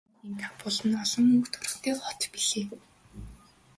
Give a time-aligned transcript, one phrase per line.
[0.07, 2.65] Өнөөгийн Кабул нь олон өнгө төрхтэй хот билээ.